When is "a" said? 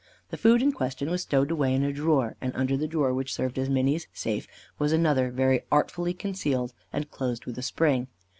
1.83-1.93, 7.59-7.61